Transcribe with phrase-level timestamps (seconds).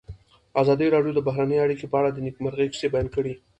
[0.61, 3.33] ازادي راډیو د بهرنۍ اړیکې په اړه د نېکمرغۍ کیسې بیان کړې.